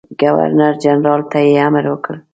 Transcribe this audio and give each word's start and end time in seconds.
ګورنرجنرال 0.19 1.21
ته 1.31 1.37
یې 1.45 1.53
امر 1.65 1.85
وکړ. 1.89 2.15